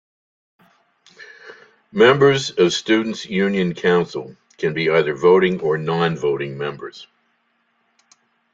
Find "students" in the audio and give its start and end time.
2.73-3.27